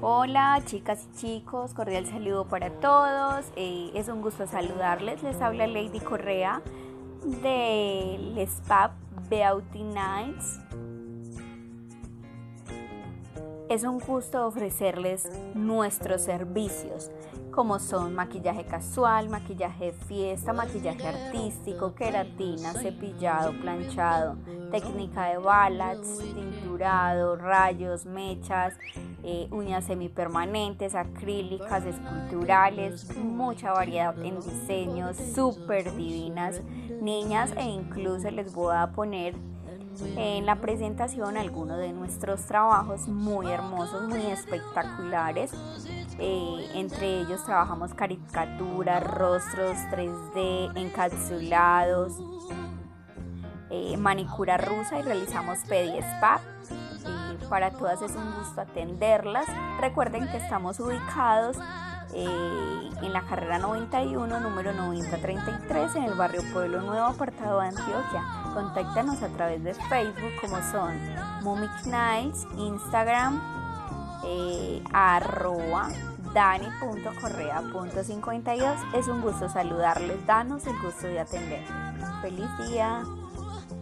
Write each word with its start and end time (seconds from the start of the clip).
Hola 0.00 0.60
chicas 0.64 1.06
y 1.12 1.16
chicos, 1.18 1.74
cordial 1.74 2.06
saludo 2.06 2.46
para 2.46 2.70
todos. 2.70 3.46
Eh, 3.56 3.90
es 3.94 4.08
un 4.08 4.22
gusto 4.22 4.46
saludarles. 4.46 5.22
Les 5.22 5.40
habla 5.40 5.66
Lady 5.66 6.00
Correa 6.00 6.62
del 7.42 8.36
SPAP 8.48 8.92
Beauty 9.28 9.82
Nights. 9.84 10.60
Es 13.68 13.84
un 13.84 14.00
gusto 14.00 14.46
ofrecerles 14.46 15.30
nuestros 15.54 16.22
servicios, 16.22 17.10
como 17.52 17.78
son 17.78 18.14
maquillaje 18.14 18.66
casual, 18.66 19.30
maquillaje 19.30 19.86
de 19.86 19.92
fiesta, 19.92 20.52
maquillaje 20.52 21.08
artístico, 21.08 21.94
queratina, 21.94 22.72
cepillado, 22.74 23.52
planchado, 23.60 24.36
técnica 24.72 25.26
de 25.26 25.36
balas, 25.36 25.98
tinturado, 26.34 27.36
rayos, 27.36 28.06
mechas, 28.06 28.74
eh, 29.22 29.46
uñas 29.50 29.84
semipermanentes, 29.84 30.94
acrílicas, 30.94 31.84
esculturales, 31.84 33.14
mucha 33.16 33.72
variedad 33.72 34.18
en 34.24 34.40
diseños, 34.40 35.16
súper 35.34 35.94
divinas, 35.94 36.62
niñas 37.00 37.52
e 37.56 37.64
incluso 37.64 38.30
les 38.30 38.52
voy 38.52 38.74
a 38.74 38.90
poner 38.92 39.34
en 40.16 40.46
la 40.46 40.56
presentación 40.56 41.36
algunos 41.36 41.78
de 41.78 41.92
nuestros 41.92 42.46
trabajos 42.46 43.06
muy 43.08 43.46
hermosos, 43.48 44.08
muy 44.08 44.24
espectaculares. 44.26 45.52
Eh, 46.18 46.70
entre 46.74 47.20
ellos 47.20 47.44
trabajamos 47.44 47.92
caricaturas, 47.92 49.04
rostros 49.04 49.76
3D, 49.90 50.72
encapsulados, 50.76 52.14
eh, 53.72 53.96
manicura 53.96 54.58
rusa 54.58 54.98
y 54.98 55.02
realizamos 55.02 55.60
pedi 55.66 55.96
spa. 55.98 56.40
para 57.48 57.70
todas 57.70 58.02
es 58.02 58.14
un 58.14 58.34
gusto 58.34 58.60
atenderlas. 58.60 59.46
Recuerden 59.80 60.28
que 60.28 60.36
estamos 60.36 60.78
ubicados 60.78 61.56
eh, 62.14 62.90
en 63.00 63.12
la 63.14 63.22
carrera 63.22 63.58
91, 63.58 64.40
número 64.40 64.74
9033, 64.74 65.96
en 65.96 66.02
el 66.04 66.12
barrio 66.14 66.42
Pueblo 66.52 66.82
Nuevo, 66.82 67.06
apartado 67.06 67.60
de 67.60 67.68
Antioquia. 67.68 68.22
Contáctanos 68.52 69.22
a 69.22 69.28
través 69.28 69.64
de 69.64 69.72
Facebook, 69.72 70.32
como 70.40 70.60
son 70.70 70.92
Mumic 71.42 71.86
Nights, 71.86 72.46
Instagram, 72.58 73.40
eh, 74.24 74.84
arroba 74.92 75.88
dani.correa.52. 76.34 78.94
Es 78.94 79.08
un 79.08 79.22
gusto 79.22 79.48
saludarles, 79.48 80.26
danos 80.26 80.66
el 80.66 80.78
gusto 80.82 81.06
de 81.06 81.20
atender. 81.20 81.64
Feliz 82.20 82.50
día. 82.68 83.02
Oh. 83.54 83.81